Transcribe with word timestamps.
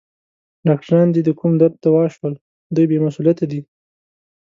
ډاکټران 0.67 1.07
دي 1.11 1.21
د 1.25 1.29
کوم 1.39 1.51
درد 1.61 1.75
دوا 1.85 2.03
شول؟ 2.15 2.33
دوی 2.75 2.85
بې 2.89 2.97
مسؤلیته 3.05 3.45
دي. 3.51 3.61